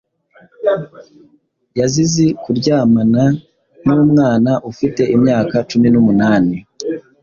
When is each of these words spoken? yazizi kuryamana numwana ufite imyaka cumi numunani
yazizi 1.79 2.25
kuryamana 2.43 3.23
numwana 3.83 4.51
ufite 4.71 5.01
imyaka 5.15 5.55
cumi 5.69 5.87
numunani 5.93 6.57